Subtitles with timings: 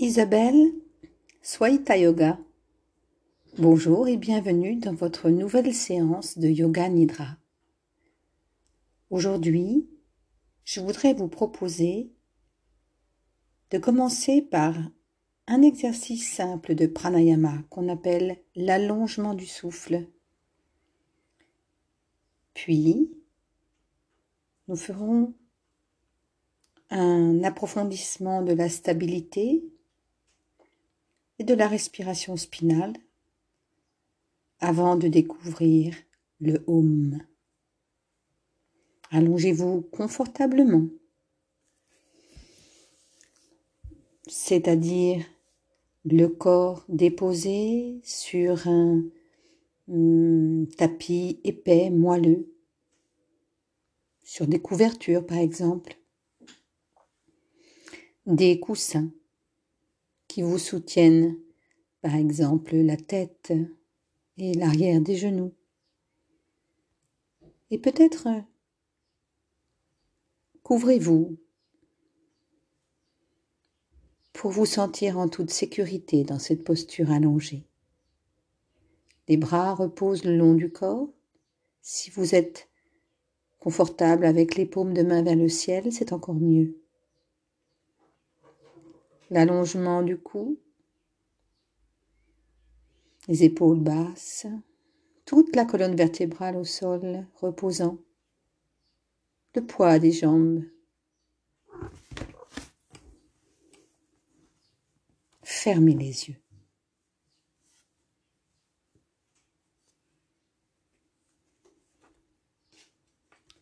[0.00, 0.72] Isabelle,
[1.40, 2.36] Swaita Yoga.
[3.58, 7.36] Bonjour et bienvenue dans votre nouvelle séance de Yoga Nidra.
[9.10, 9.88] Aujourd'hui,
[10.64, 12.10] je voudrais vous proposer
[13.70, 14.74] de commencer par
[15.46, 20.08] un exercice simple de pranayama qu'on appelle l'allongement du souffle.
[22.52, 23.12] Puis,
[24.66, 25.34] nous ferons
[26.90, 29.62] un approfondissement de la stabilité
[31.38, 32.94] et de la respiration spinale
[34.60, 35.94] avant de découvrir
[36.40, 37.20] le home.
[39.10, 40.88] Allongez-vous confortablement,
[44.26, 45.24] c'est-à-dire
[46.04, 49.02] le corps déposé sur un
[49.88, 52.52] hum, tapis épais, moelleux,
[54.22, 55.96] sur des couvertures par exemple,
[58.26, 59.10] des coussins
[60.42, 61.36] vous soutiennent,
[62.02, 63.52] par exemple la tête
[64.36, 65.52] et l'arrière des genoux.
[67.70, 68.28] Et peut-être
[70.62, 71.36] couvrez-vous
[74.32, 77.64] pour vous sentir en toute sécurité dans cette posture allongée.
[79.28, 81.08] Les bras reposent le long du corps.
[81.80, 82.68] Si vous êtes
[83.58, 86.83] confortable avec les paumes de main vers le ciel, c'est encore mieux
[89.34, 90.60] l'allongement du cou,
[93.26, 94.46] les épaules basses,
[95.24, 97.98] toute la colonne vertébrale au sol reposant,
[99.56, 100.62] le poids des jambes.
[105.42, 106.40] Fermez les yeux.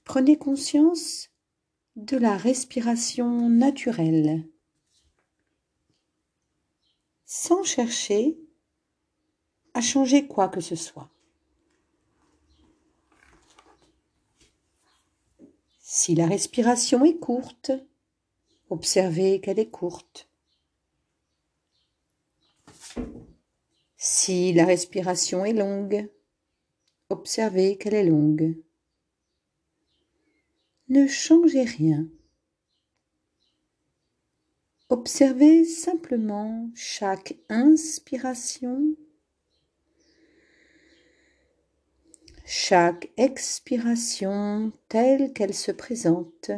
[0.05, 1.31] Prenez conscience
[1.97, 4.52] de la respiration naturelle
[7.35, 8.37] sans chercher
[9.73, 11.09] à changer quoi que ce soit.
[15.81, 17.73] Si la respiration est courte,
[18.69, 20.29] observez qu'elle est courte.
[23.97, 26.11] Si la respiration est longue,
[27.09, 28.59] observez qu'elle est longue.
[30.91, 32.07] Ne changez rien.
[34.93, 38.95] Observez simplement chaque inspiration,
[42.45, 46.51] chaque expiration telle qu'elle se présente.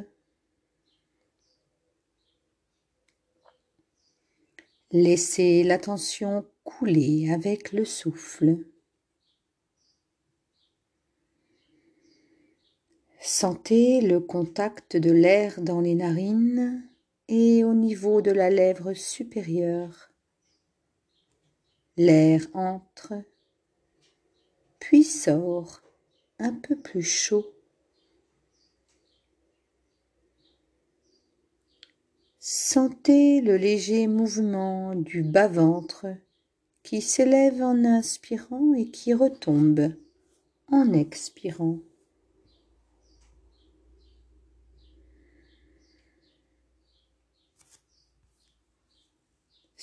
[4.90, 8.56] Laissez l'attention couler avec le souffle.
[13.20, 16.84] Sentez le contact de l'air dans les narines
[17.28, 20.10] et au niveau de la lèvre supérieure.
[21.96, 23.14] L'air entre,
[24.78, 25.80] puis sort
[26.38, 27.46] un peu plus chaud.
[32.40, 36.06] Sentez le léger mouvement du bas-ventre
[36.82, 39.94] qui s'élève en inspirant et qui retombe
[40.68, 41.78] en expirant.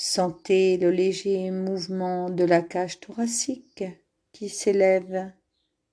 [0.04, 3.84] Sentez le léger mouvement de la cage thoracique
[4.32, 5.32] qui s'élève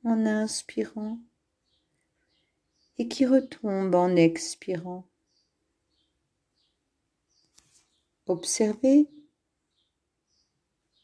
[0.02, 1.18] en inspirant
[2.96, 5.06] et qui retombe en expirant.
[8.24, 9.10] Observez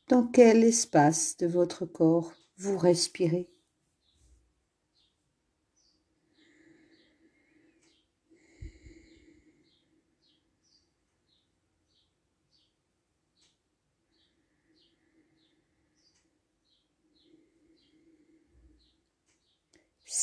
[0.08, 3.53] dans quel espace de votre corps vous respirez.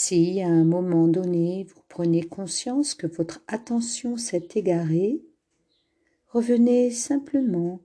[0.04, 5.22] Si à un moment donné vous prenez conscience que votre attention s'est égarée,
[6.30, 7.82] revenez simplement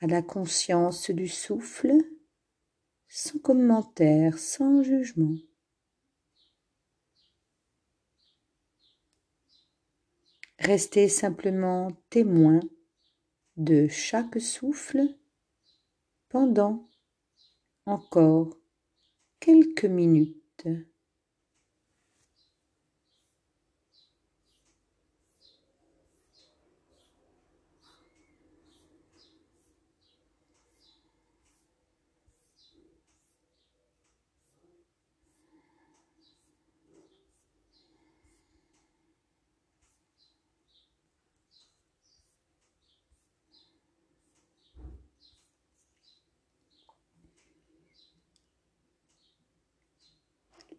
[0.00, 1.98] à la conscience du souffle,
[3.08, 5.34] sans commentaire, sans jugement.
[10.60, 12.60] Restez simplement témoin
[13.58, 15.14] de chaque souffle
[16.30, 16.88] pendant
[17.84, 18.56] encore
[19.40, 20.66] quelques minutes.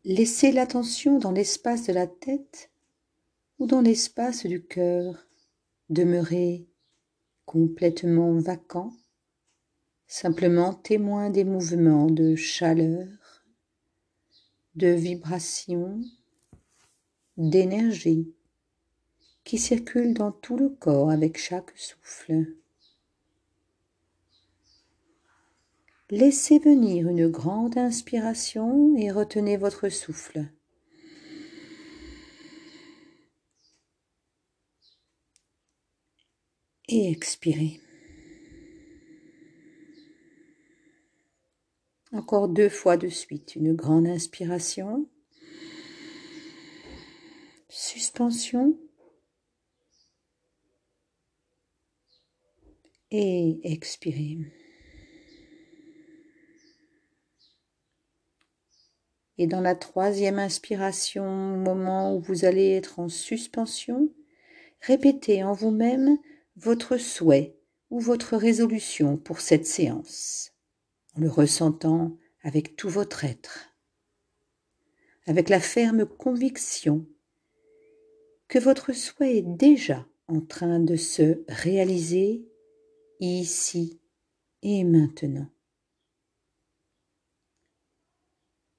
[0.04, 2.72] Laissez l'attention dans l'espace de la tête
[3.60, 5.28] ou dans l'espace du cœur.
[5.90, 6.68] Demeurez
[7.46, 8.94] complètement vacant,
[10.08, 13.08] simplement témoin des mouvements de chaleur,
[14.76, 16.02] de vibration,
[17.38, 18.34] d'énergie
[19.44, 22.61] qui circulent dans tout le corps avec chaque souffle.
[26.14, 30.46] Laissez venir une grande inspiration et retenez votre souffle.
[36.90, 37.80] Et expirez.
[42.12, 45.08] Encore deux fois de suite, une grande inspiration.
[47.70, 48.78] Suspension.
[53.12, 54.40] Et expirez.
[59.38, 64.10] Et dans la troisième inspiration, au moment où vous allez être en suspension,
[64.82, 66.18] répétez en vous-même
[66.56, 67.56] votre souhait
[67.90, 70.54] ou votre résolution pour cette séance,
[71.16, 73.74] en le ressentant avec tout votre être,
[75.26, 77.06] avec la ferme conviction
[78.48, 82.46] que votre souhait est déjà en train de se réaliser
[83.20, 84.00] ici
[84.62, 85.48] et maintenant.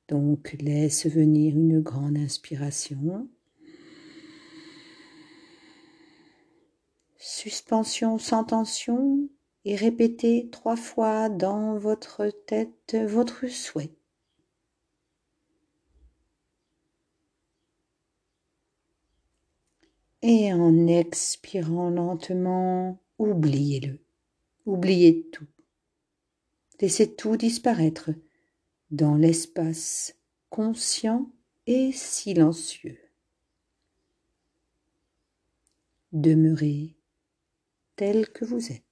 [0.09, 3.29] Donc laisse venir une grande inspiration.
[7.19, 9.29] Suspension sans tension
[9.65, 13.93] et répétez trois fois dans votre tête votre souhait.
[20.23, 23.99] Et en expirant lentement, oubliez-le.
[24.67, 25.47] Oubliez tout.
[26.81, 28.11] Laissez tout disparaître
[28.93, 30.15] dans l'espace
[30.51, 31.31] conscient
[31.67, 32.99] et silencieux.
[36.13, 36.95] Demeurez
[37.97, 38.92] tel que vous êtes.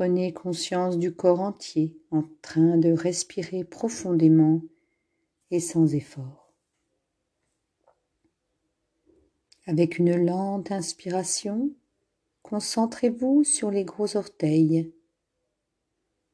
[0.00, 4.62] Prenez conscience du corps entier en train de respirer profondément
[5.50, 6.54] et sans effort.
[9.66, 11.70] Avec une lente inspiration,
[12.40, 14.90] concentrez-vous sur les gros orteils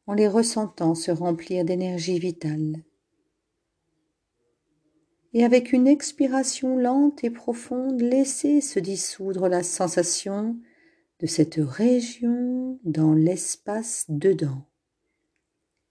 [0.06, 2.84] en les ressentant se remplir d'énergie vitale.
[5.32, 10.56] Et avec une expiration lente et profonde, laissez se dissoudre la sensation
[11.20, 14.66] de cette région dans l'espace dedans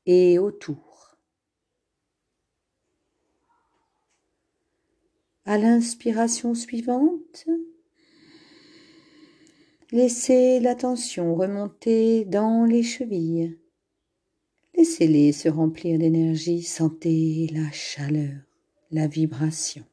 [0.06, 1.18] et autour.
[5.46, 7.46] À l'inspiration suivante,
[9.92, 13.60] laissez l'attention remonter dans les chevilles.
[14.76, 18.42] Laissez-les se remplir d'énergie, sentez la chaleur,
[18.92, 19.86] la vibration.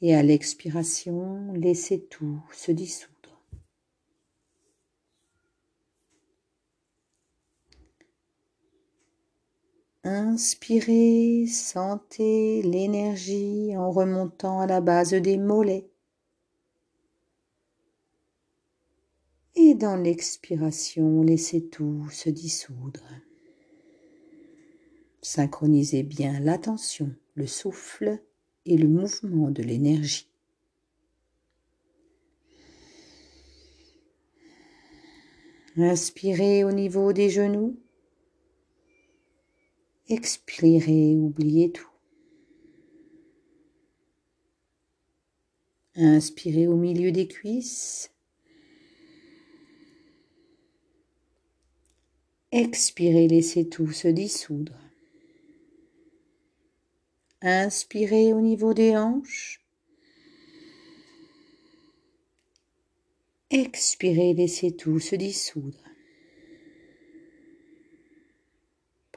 [0.00, 3.19] Et à l'expiration, laissez tout se dissoudre.
[10.02, 15.90] Inspirez, sentez l'énergie en remontant à la base des mollets.
[19.56, 23.04] Et dans l'expiration, laissez tout se dissoudre.
[25.20, 28.22] Synchronisez bien l'attention, le souffle
[28.64, 30.30] et le mouvement de l'énergie.
[35.76, 37.78] Inspirez au niveau des genoux.
[40.10, 41.86] Expirez, oubliez tout.
[45.94, 48.10] Inspirez au milieu des cuisses.
[52.50, 54.76] Expirez, laissez tout se dissoudre.
[57.40, 59.64] Inspirez au niveau des hanches.
[63.50, 65.89] Expirez, laissez tout se dissoudre.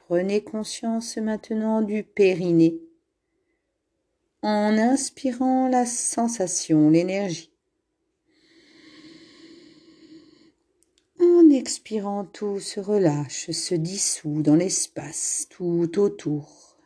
[0.06, 2.78] Prenez conscience maintenant du périnée
[4.42, 7.50] en inspirant la sensation, l'énergie.
[11.18, 16.76] En expirant, tout se relâche, se dissout dans l'espace tout autour.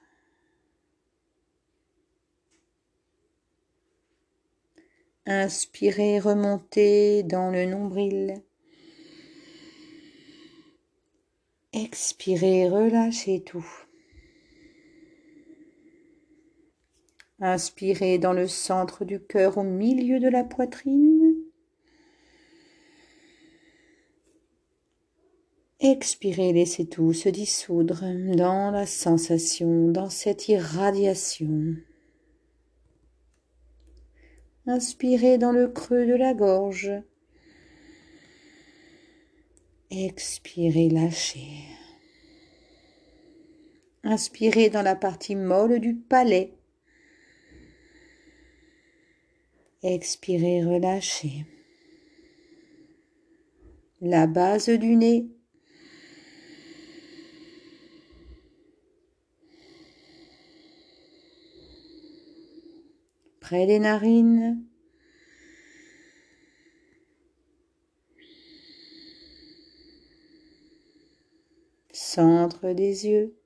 [5.27, 8.45] Inspirez, remontez dans le nombril.
[11.73, 13.67] Expirez, relâchez tout.
[17.41, 21.35] Inspirez dans le centre du cœur au milieu de la poitrine.
[25.81, 28.03] Expirez, laissez tout se dissoudre
[28.35, 31.77] dans la sensation, dans cette irradiation.
[34.67, 36.91] Inspirez dans le creux de la gorge.
[39.91, 41.65] Expirez, lâchez.
[44.05, 46.53] Inspirez dans la partie molle du palais.
[49.83, 51.47] Expirez, relâchez.
[54.03, 55.31] La base du nez.
[63.41, 64.63] Près des narines.
[72.19, 73.39] Centre des yeux.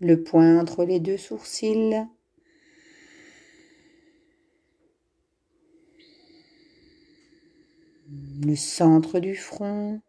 [0.00, 2.06] le point entre les deux sourcils.
[8.44, 10.02] Le centre du front.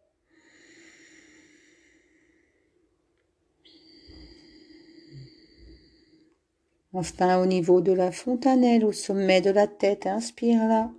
[6.92, 10.90] Enfin, au niveau de la fontanelle, au sommet de la tête, inspire là.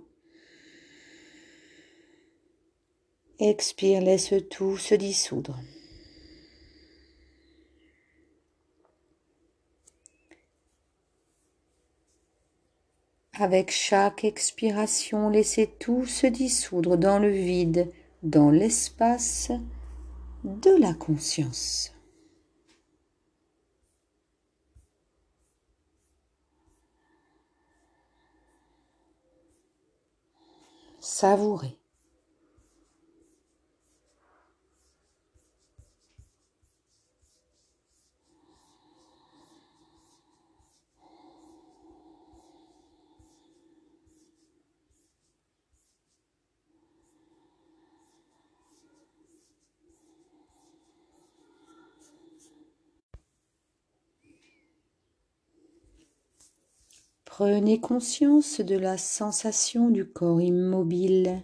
[3.40, 5.58] Expire, laisse tout se dissoudre.
[13.36, 19.50] Avec chaque expiration, laissez tout se dissoudre dans le vide, dans l'espace
[20.44, 21.92] de la conscience.
[31.00, 31.76] Savourez.
[57.36, 61.42] Prenez conscience de la sensation du corps immobile,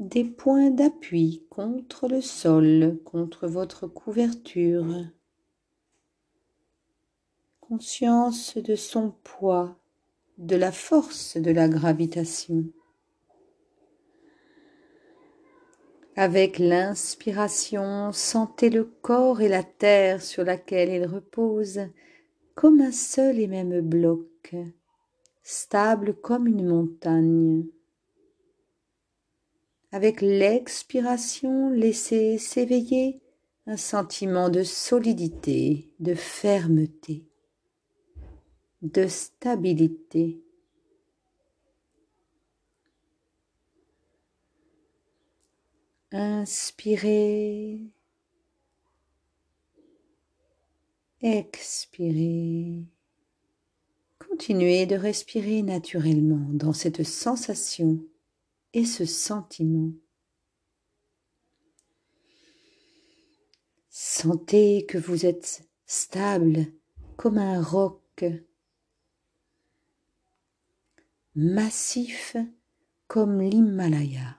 [0.00, 4.84] des points d'appui contre le sol, contre votre couverture.
[7.62, 9.78] Conscience de son poids,
[10.36, 12.66] de la force de la gravitation.
[16.16, 21.80] Avec l'inspiration, sentez le corps et la terre sur laquelle il repose
[22.54, 24.35] comme un seul et même bloc
[25.42, 27.66] stable comme une montagne.
[29.92, 33.20] Avec l'expiration, laissez s'éveiller
[33.66, 37.24] un sentiment de solidité, de fermeté,
[38.82, 40.42] de stabilité.
[46.12, 47.80] Inspirez,
[51.20, 52.86] expirez.
[54.38, 58.04] Continuez de respirer naturellement dans cette sensation
[58.74, 59.92] et ce sentiment.
[63.88, 66.66] Sentez que vous êtes stable
[67.16, 68.26] comme un roc,
[71.34, 72.36] massif
[73.06, 74.38] comme l'Himalaya,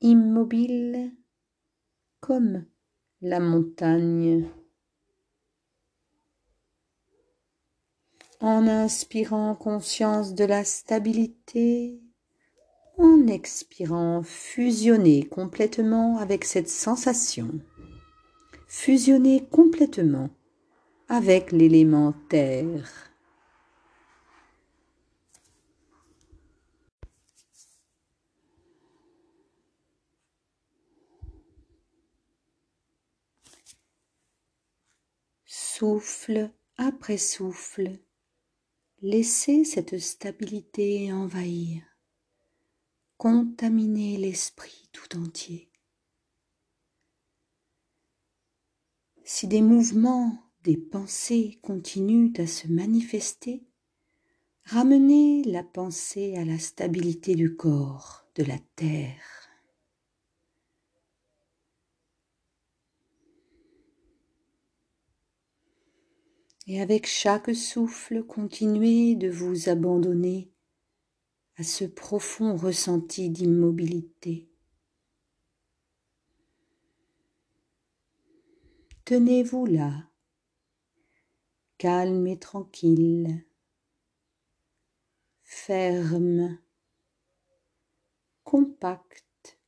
[0.00, 1.12] immobile
[2.18, 2.66] comme
[3.20, 4.50] la montagne.
[8.42, 12.00] En inspirant conscience de la stabilité,
[12.98, 17.60] en expirant fusionner complètement avec cette sensation,
[18.66, 20.28] fusionner complètement
[21.08, 23.12] avec l'élément terre.
[35.46, 37.98] Souffle après souffle,
[39.04, 41.82] Laissez cette stabilité envahir,
[43.16, 45.72] contaminer l'esprit tout entier.
[49.24, 53.66] Si des mouvements, des pensées continuent à se manifester,
[54.66, 59.41] ramenez la pensée à la stabilité du corps, de la terre.
[66.68, 70.52] Et avec chaque souffle, continuez de vous abandonner
[71.56, 74.48] à ce profond ressenti d'immobilité.
[79.04, 80.08] Tenez-vous là,
[81.78, 83.44] calme et tranquille,
[85.42, 86.58] ferme,
[88.44, 89.58] compact,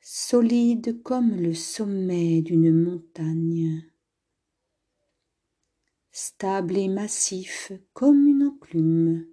[0.00, 3.88] solide comme le sommet d'une montagne,
[6.18, 9.26] stable et massif comme une enclume,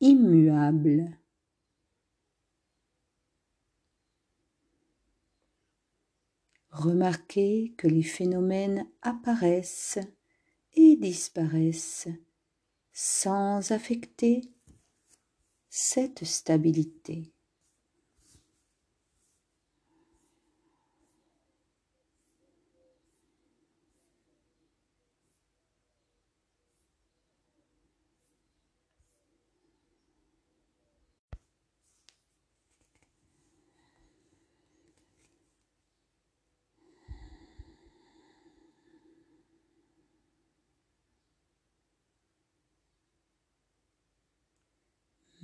[0.00, 1.18] immuable.
[6.68, 9.98] Remarquez que les phénomènes apparaissent
[10.74, 12.08] et disparaissent
[12.92, 14.42] sans affecter
[15.70, 17.32] cette stabilité.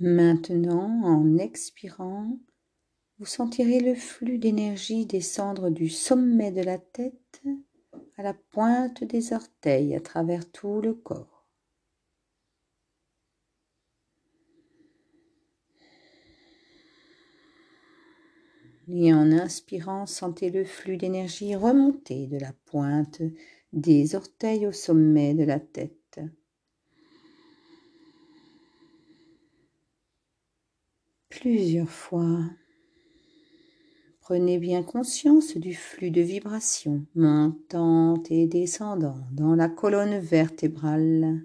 [0.05, 2.37] Maintenant, en expirant,
[3.19, 7.41] vous sentirez le flux d'énergie descendre du sommet de la tête
[8.17, 11.47] à la pointe des orteils à travers tout le corps.
[18.89, 23.21] Et en inspirant, sentez le flux d'énergie remonter de la pointe
[23.71, 26.02] des orteils au sommet de la tête.
[31.39, 32.39] Plusieurs fois.
[34.21, 41.41] Prenez bien conscience du flux de vibrations montant et descendant dans la colonne vertébrale.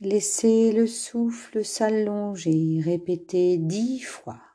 [0.00, 4.49] Laissez le souffle s'allonger, répétez dix fois.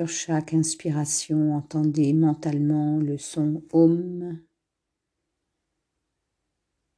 [0.00, 4.40] Sur chaque inspiration, entendez mentalement le son Om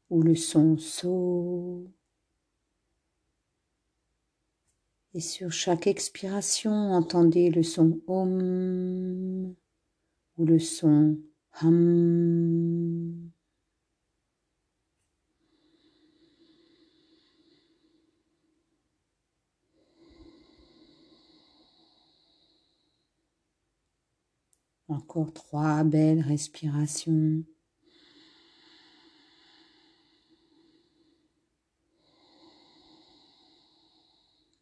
[0.08, 1.90] ou le son So.
[5.14, 9.56] Et sur chaque expiration, entendez le son Om
[10.36, 11.18] ou le son
[11.60, 13.21] Ham.
[24.92, 27.42] Encore trois belles respirations.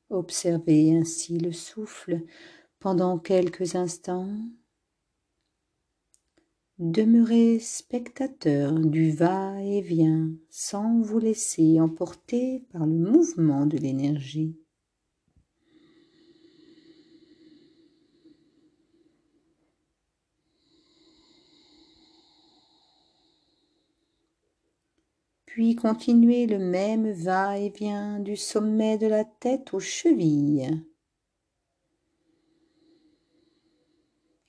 [0.09, 2.23] Observez ainsi le souffle
[2.79, 4.39] pendant quelques instants.
[6.79, 14.60] Demeurez spectateur du va-et-vient sans vous laisser emporter par le mouvement de l'énergie.
[25.51, 30.81] Puis continuez le même va-et-vient du sommet de la tête aux chevilles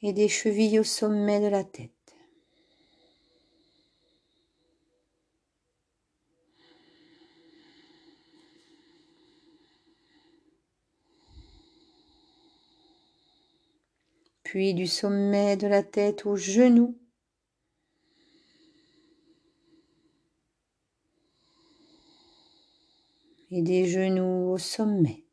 [0.04, 1.90] et des chevilles au sommet de la tête.
[14.44, 17.01] Puis du sommet de la tête aux genoux
[23.52, 25.26] et des genoux au sommet.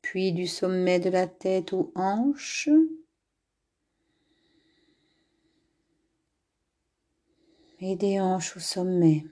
[0.00, 2.68] Puis du sommet de la tête aux hanches.
[7.80, 9.24] Et des hanches au sommet.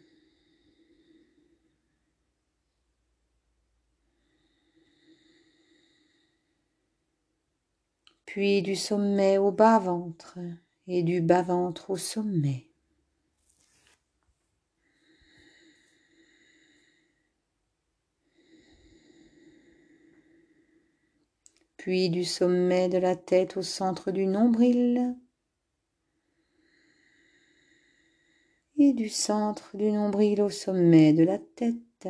[8.31, 10.39] Puis du sommet au bas-ventre
[10.87, 12.69] et du bas-ventre au sommet.
[21.77, 25.17] Puis du sommet de la tête au centre du nombril.
[28.77, 32.09] Et du centre du nombril au sommet de la tête.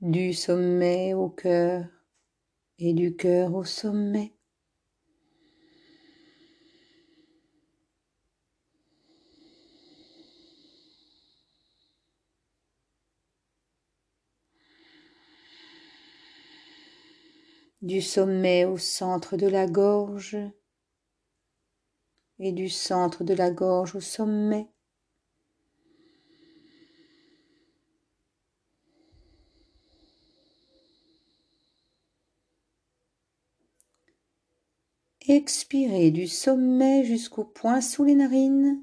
[0.00, 1.84] Du sommet au cœur
[2.78, 4.32] et du cœur au sommet.
[17.82, 20.36] du sommet au centre de la gorge
[22.38, 24.68] et du centre de la gorge au sommet.
[35.32, 38.82] Expirez du sommet jusqu'au point sous les narines.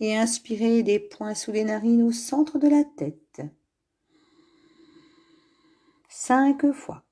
[0.00, 3.42] Et inspirez des points sous les narines au centre de la tête.
[6.08, 7.04] Cinq fois.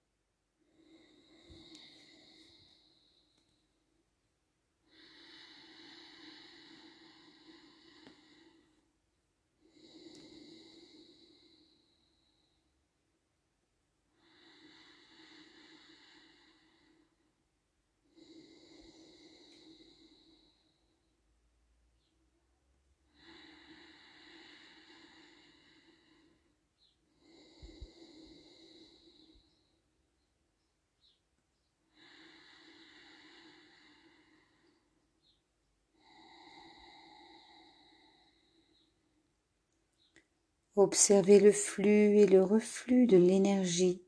[40.78, 44.02] Observez le flux et le reflux de l'énergie,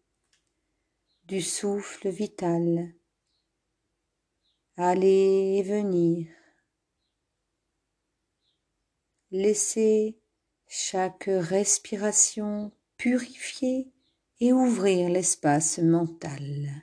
[1.24, 2.92] du souffle vital,
[4.76, 6.26] aller et venir.
[9.30, 10.18] Laissez
[10.66, 13.90] chaque respiration purifier
[14.40, 16.82] et ouvrir l'espace mental.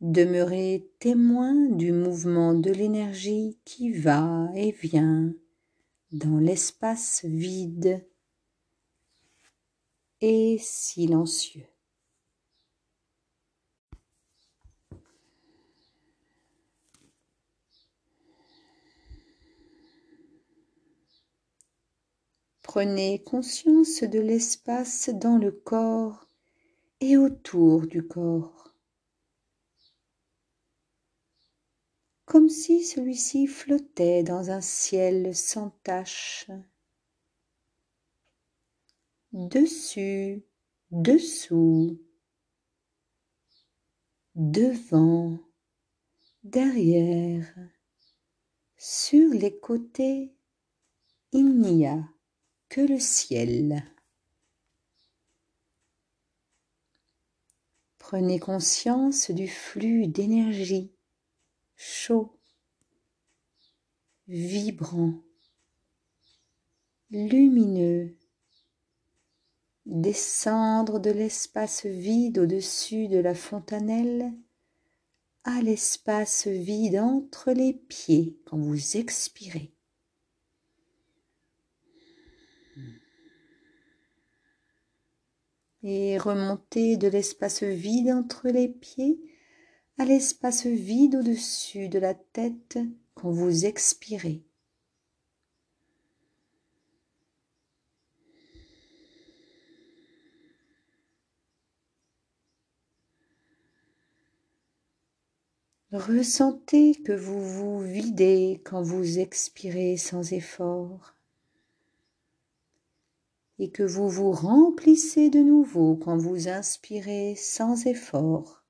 [0.00, 5.34] Demeurez témoin du mouvement de l'énergie qui va et vient
[6.12, 8.06] dans l'espace vide
[10.20, 11.66] et silencieux.
[22.62, 26.26] Prenez conscience de l'espace dans le corps
[27.00, 28.55] et autour du corps.
[32.36, 36.50] Comme si celui-ci flottait dans un ciel sans tache.
[39.32, 40.44] Dessus,
[40.90, 41.98] dessous,
[44.34, 45.38] devant,
[46.44, 47.50] derrière,
[48.76, 50.36] sur les côtés,
[51.32, 52.06] il n'y a
[52.68, 53.82] que le ciel.
[57.96, 60.95] Prenez conscience du flux d'énergie
[61.76, 62.38] chaud,
[64.28, 65.22] vibrant,
[67.10, 68.16] lumineux,
[69.86, 74.32] descendre de l'espace vide au-dessus de la fontanelle
[75.44, 79.72] à l'espace vide entre les pieds quand vous expirez.
[85.84, 89.20] Et remonter de l'espace vide entre les pieds
[89.98, 92.78] à l'espace vide au-dessus de la tête
[93.14, 94.42] quand vous expirez.
[105.92, 111.14] Ressentez que vous vous videz quand vous expirez sans effort
[113.58, 118.65] et que vous vous remplissez de nouveau quand vous inspirez sans effort.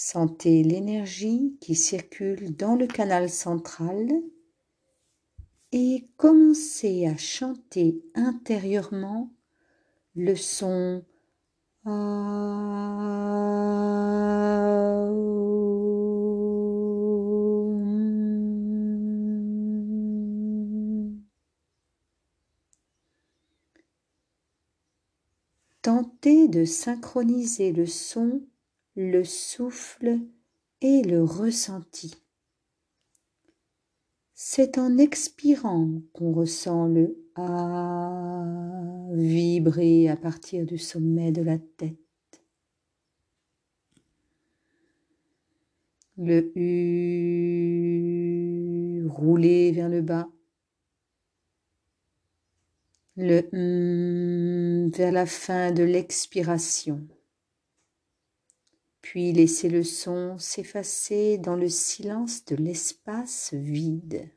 [0.00, 4.08] Sentez l'énergie qui circule dans le canal central
[5.72, 9.32] et commencez à chanter intérieurement
[10.14, 11.04] le son.
[25.82, 28.42] Tentez de synchroniser le son
[28.98, 30.18] le souffle
[30.80, 32.20] et le ressenti.
[34.34, 38.44] C'est en expirant qu'on ressent le A
[39.12, 41.94] vibrer à partir du sommet de la tête.
[46.16, 47.86] Le U
[49.06, 50.28] rouler vers le bas.
[53.14, 57.06] Le M vers la fin de l'expiration
[59.10, 64.28] puis laissez le son s'effacer dans le silence de l'espace vide.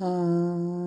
[0.00, 0.81] En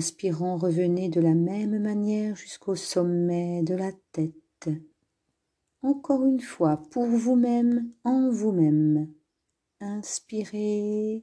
[0.00, 4.70] inspirant, revenez de la même manière jusqu'au sommet de la tête.
[5.82, 9.12] Encore une fois, pour vous-même, en vous-même.
[9.78, 11.22] Inspirez,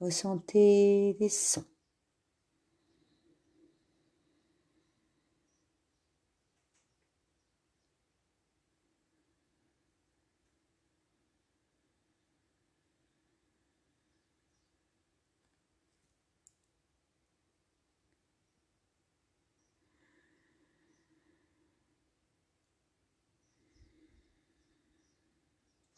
[0.00, 1.73] ressentez les sons.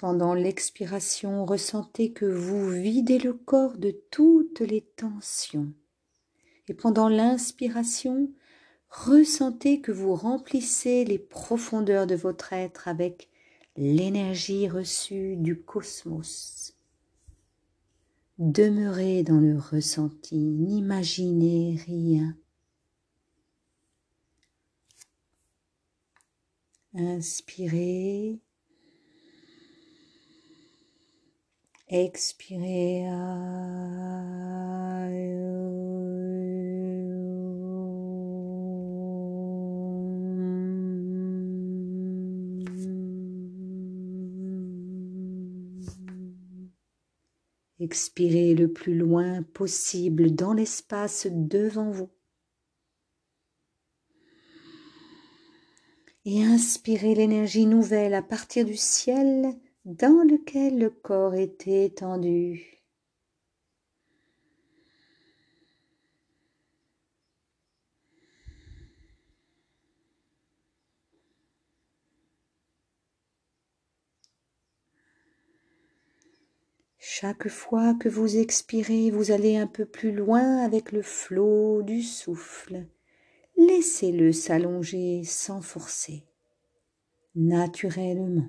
[0.09, 5.73] Pendant l'expiration, ressentez que vous videz le corps de toutes les tensions.
[6.69, 8.31] Et pendant l'inspiration,
[8.89, 13.29] ressentez que vous remplissez les profondeurs de votre être avec
[13.77, 16.77] l'énergie reçue du cosmos.
[18.39, 22.37] Demeurez dans le ressenti, n'imaginez rien.
[26.95, 28.39] Inspirez
[31.89, 33.07] Expirez.
[47.79, 52.11] Expirez le plus loin possible dans l'espace devant vous.
[56.25, 62.83] Et inspirez l'énergie nouvelle à partir du ciel dans lequel le corps était étendu.
[76.99, 82.03] Chaque fois que vous expirez, vous allez un peu plus loin avec le flot du
[82.03, 82.87] souffle.
[83.57, 86.25] Laissez-le s'allonger sans forcer,
[87.37, 88.49] naturellement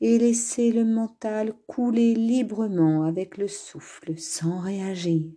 [0.00, 5.30] et laissez le mental couler librement avec le souffle sans réagir.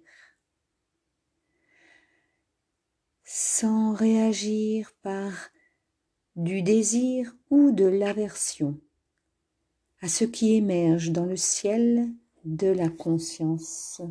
[3.24, 5.32] Sans réagir par
[6.36, 8.80] du désir ou de l'aversion
[10.02, 12.10] à ce qui émerge dans le ciel
[12.43, 14.02] de la conscience.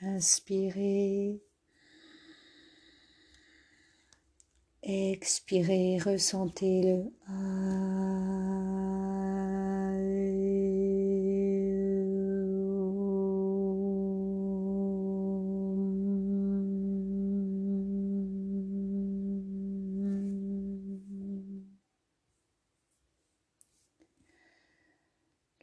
[0.00, 1.42] Inspirez
[4.82, 7.12] Expirez, ressentez le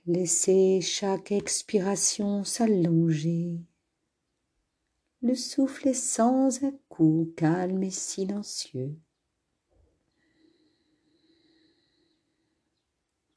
[0.07, 3.59] Laissez chaque expiration s'allonger.
[5.23, 8.95] Le souffle est sans à-coup, calme et silencieux.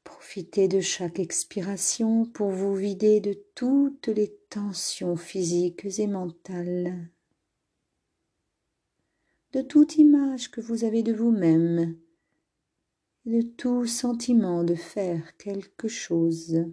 [0.03, 7.09] Profitez de chaque expiration pour vous vider de toutes les tensions physiques et mentales,
[9.53, 11.97] de toute image que vous avez de vous-même,
[13.25, 16.65] de tout sentiment de faire quelque chose.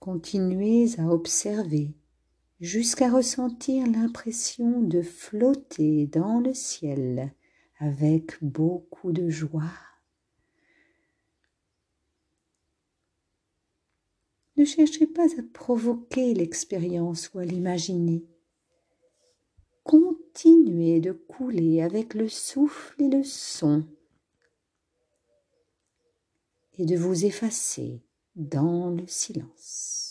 [0.00, 1.94] Continuez à observer
[2.60, 7.34] jusqu'à ressentir l'impression de flotter dans le ciel
[7.78, 9.72] avec beaucoup de joie.
[14.56, 18.24] Ne cherchez pas à provoquer l'expérience ou à l'imaginer.
[19.84, 23.86] Continuez de couler avec le souffle et le son
[26.78, 28.02] et de vous effacer
[28.34, 30.05] dans le silence.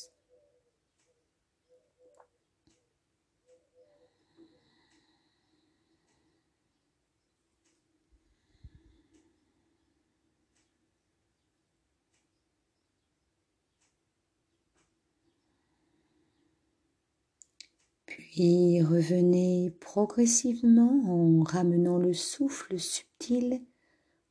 [18.05, 23.61] Puis revenez progressivement en ramenant le souffle subtil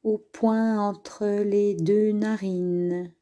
[0.05, 3.13] au point entre les deux narines.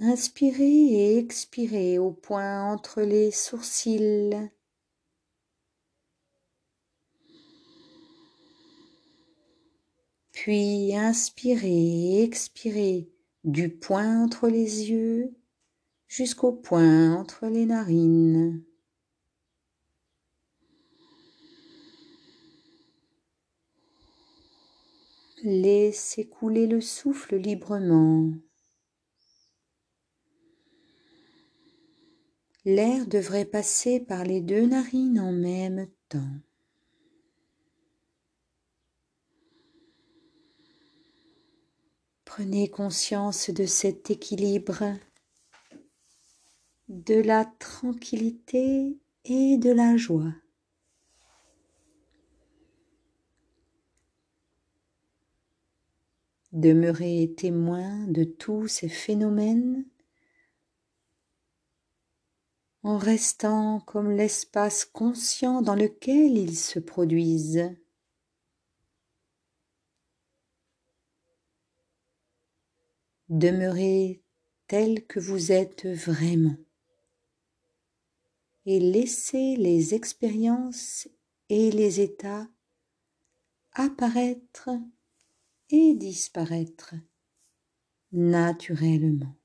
[0.00, 4.50] Inspirez et expirez au point entre les sourcils.
[10.32, 13.10] Puis inspirez et expirez
[13.44, 15.34] du point entre les yeux
[16.10, 18.64] jusqu'au point entre les narines.
[25.42, 28.32] Laissez couler le souffle librement.
[32.66, 36.36] L'air devrait passer par les deux narines en même temps.
[42.24, 44.84] Prenez conscience de cet équilibre
[46.90, 50.34] de la tranquillité et de la joie.
[56.52, 59.84] Demeurez témoin de tous ces phénomènes
[62.82, 67.70] en restant comme l'espace conscient dans lequel ils se produisent.
[73.28, 74.24] Demeurez
[74.66, 76.56] tel que vous êtes vraiment
[78.66, 81.08] et laissez les expériences
[81.48, 82.48] et les états
[83.72, 84.70] apparaître
[85.70, 86.94] et disparaître
[88.12, 89.39] naturellement.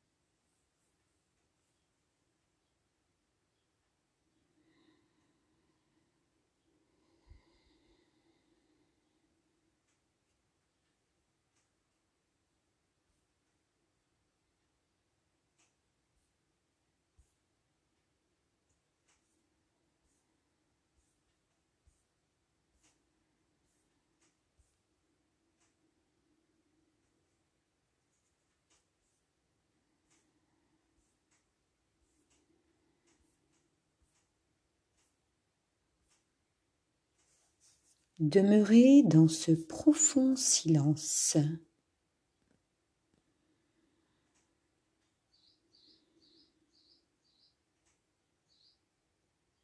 [38.19, 41.36] Demeurez dans ce profond silence.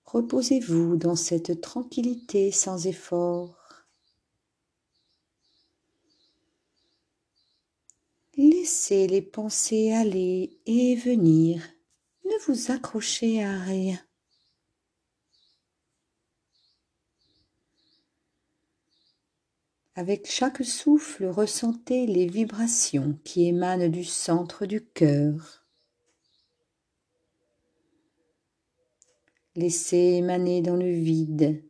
[0.03, 3.85] Reposez-vous dans cette tranquillité sans effort.
[8.35, 11.63] Laissez les pensées aller et venir.
[12.25, 13.97] Ne vous accrochez à rien.
[20.01, 25.63] Avec chaque souffle, ressentez les vibrations qui émanent du centre du cœur.
[29.55, 31.63] Laissez émaner dans le vide,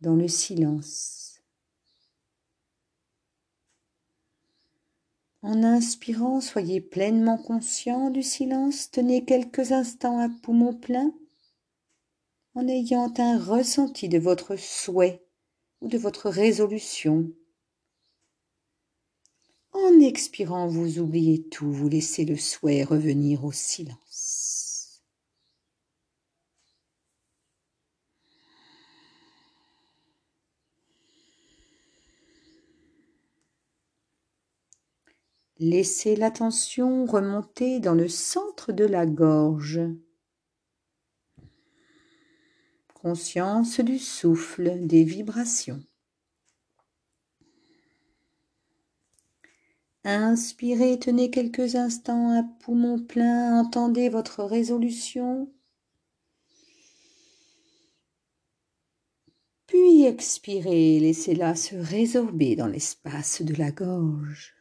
[0.00, 1.42] dans le silence.
[5.42, 11.12] En inspirant, soyez pleinement conscient du silence, tenez quelques instants à poumon plein
[12.54, 15.22] en ayant un ressenti de votre souhait
[15.82, 17.30] ou de votre résolution
[19.72, 25.02] en expirant, vous oubliez tout, vous laissez le souhait revenir au silence.
[35.60, 39.80] Laissez l'attention remonter dans le centre de la gorge.
[42.94, 45.82] Conscience du souffle, des vibrations.
[50.10, 55.52] Inspirez, tenez quelques instants à poumon plein, entendez votre résolution.
[59.66, 64.56] Puis expirez, laissez-la se résorber dans l'espace de la gorge.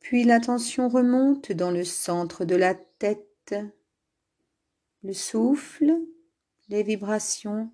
[0.00, 3.54] Puis l'attention remonte dans le centre de la tête.
[5.04, 5.96] Le souffle
[6.68, 7.70] les vibrations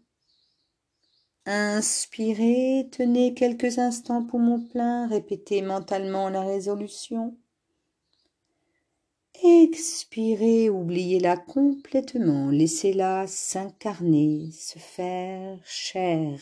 [1.44, 7.36] Inspirez, tenez quelques instants poumon plein, répétez mentalement la résolution.
[9.42, 16.38] Expirez, oubliez-la complètement, laissez-la s'incarner, se faire chair.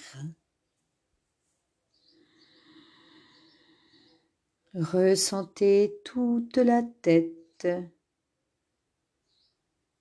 [4.74, 7.66] Ressentez toute la tête,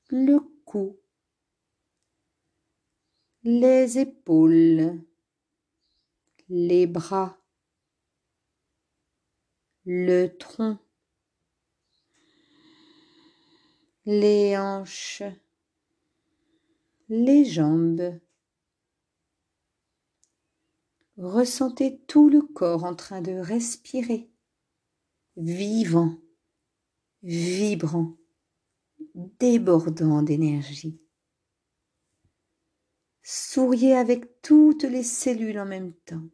[0.10, 0.98] le cou,
[3.44, 5.02] les épaules,
[6.50, 7.38] les bras,
[9.86, 10.78] le tronc,
[14.06, 15.24] les hanches,
[17.08, 18.20] les jambes.
[21.18, 24.30] Ressentez tout le corps en train de respirer,
[25.38, 26.18] vivant,
[27.24, 28.18] vibrant,
[29.16, 31.00] débordant d'énergie.
[33.32, 36.28] Souriez avec toutes les cellules en même temps.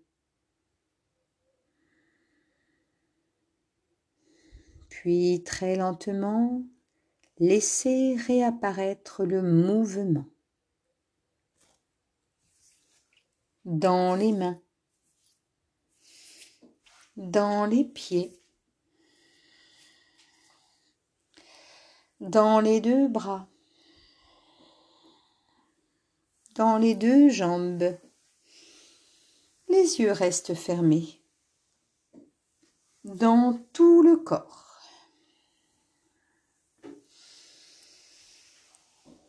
[4.88, 6.64] Puis très lentement,
[7.38, 10.26] laissez réapparaître le mouvement.
[13.66, 14.62] Dans les mains,
[17.18, 18.40] dans les pieds,
[22.22, 23.50] dans les deux bras,
[26.56, 27.98] dans les deux jambes.
[29.68, 31.22] Les yeux restent fermés.
[33.04, 34.64] Dans tout le corps.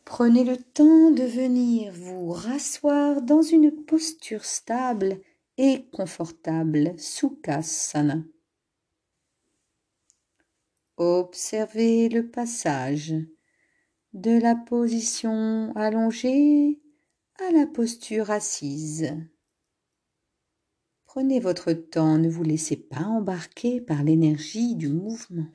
[0.04, 5.20] Prenez le temps de venir vous rasseoir dans une posture stable
[5.58, 8.22] et confortable, Sukhasana.
[10.96, 13.14] Observez le passage
[14.14, 16.80] de la position allongée
[17.38, 19.14] à la posture assise.
[21.04, 25.46] Prenez votre temps, ne vous laissez pas embarquer par l'énergie du mouvement.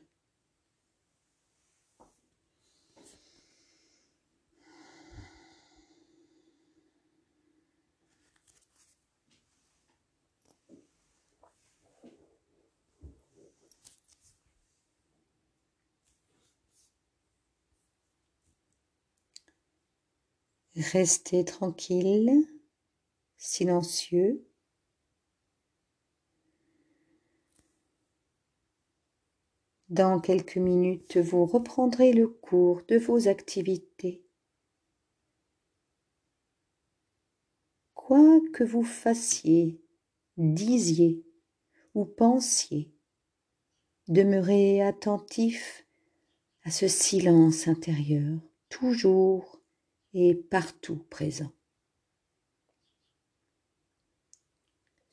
[20.76, 22.48] Restez tranquille,
[23.38, 24.48] silencieux.
[29.90, 34.24] Dans quelques minutes, vous reprendrez le cours de vos activités.
[37.94, 39.84] Quoi que vous fassiez,
[40.38, 41.26] disiez
[41.94, 42.94] ou pensiez,
[44.08, 45.86] demeurez attentif
[46.64, 49.61] à ce silence intérieur, toujours
[50.14, 51.52] et partout présent.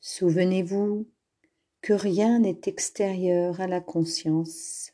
[0.01, 1.09] Souvenez-vous
[1.81, 4.91] que rien n'est extérieur à la conscience.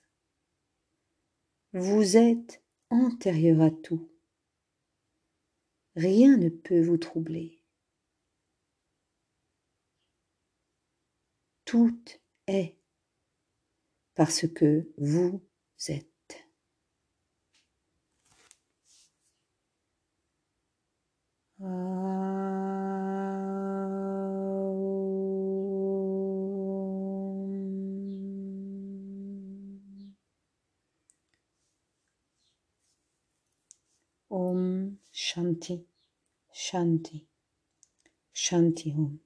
[1.74, 4.10] Vous êtes antérieur à tout.
[5.96, 7.62] Rien ne peut vous troubler.
[11.66, 12.04] Tout
[12.48, 12.78] est
[14.14, 15.42] parce que vous
[15.88, 16.15] êtes.
[21.58, 21.72] Om
[35.14, 35.86] Shanti.
[36.54, 37.26] Shanti.
[38.34, 39.25] Shanti Om